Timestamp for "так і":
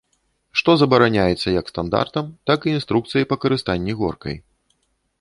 2.51-2.75